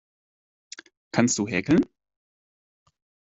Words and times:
Kannst 1.11 1.37
du 1.37 1.45
häkeln? 1.45 1.85